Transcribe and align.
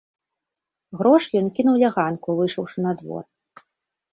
Грошы 1.01 1.29
ён 1.41 1.47
кінуў 1.59 1.75
ля 1.83 1.89
ганку, 1.99 2.27
выйшаўшы 2.41 2.77
на 2.87 2.91
двор. 3.03 3.23